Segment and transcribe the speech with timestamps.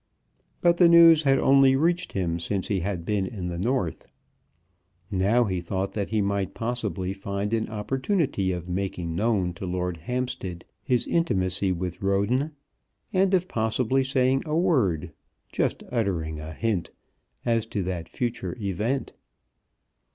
[0.61, 4.07] But the news had only reached him since he had been in the North.
[5.11, 9.97] Now he thought that he might possibly find an opportunity of making known to Lord
[9.97, 12.53] Hampstead his intimacy with Roden,
[13.13, 15.11] and of possibly saying a word
[15.51, 16.89] just uttering a hint
[17.45, 19.13] as to that future event.